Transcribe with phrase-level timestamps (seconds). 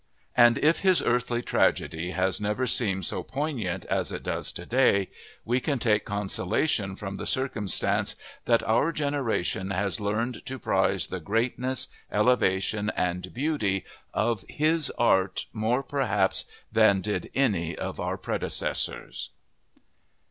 [0.35, 5.09] And if his earthly tragedy has never seemed so poignant as it does today,
[5.45, 11.19] we can take consolation from the circumstance that our generation has learned to prize the
[11.19, 19.29] greatness, elevation, and beauty of his art more, perhaps, than did any of our predecessors.